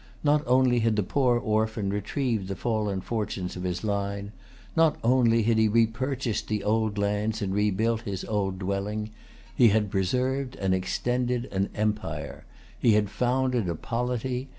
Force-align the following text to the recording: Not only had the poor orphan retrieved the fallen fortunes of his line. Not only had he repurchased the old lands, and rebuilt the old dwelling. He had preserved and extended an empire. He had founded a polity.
Not 0.23 0.41
only 0.47 0.79
had 0.79 0.95
the 0.95 1.03
poor 1.03 1.37
orphan 1.37 1.91
retrieved 1.93 2.47
the 2.47 2.55
fallen 2.55 3.01
fortunes 3.01 3.55
of 3.55 3.61
his 3.61 3.83
line. 3.83 4.31
Not 4.75 4.97
only 5.03 5.43
had 5.43 5.59
he 5.59 5.67
repurchased 5.67 6.47
the 6.47 6.63
old 6.63 6.97
lands, 6.97 7.39
and 7.39 7.53
rebuilt 7.53 8.03
the 8.05 8.25
old 8.27 8.57
dwelling. 8.57 9.11
He 9.55 9.67
had 9.67 9.91
preserved 9.91 10.55
and 10.55 10.73
extended 10.73 11.45
an 11.51 11.69
empire. 11.75 12.45
He 12.79 12.93
had 12.93 13.11
founded 13.11 13.69
a 13.69 13.75
polity. 13.75 14.49